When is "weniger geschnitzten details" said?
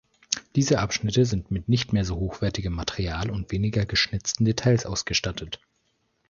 3.51-4.87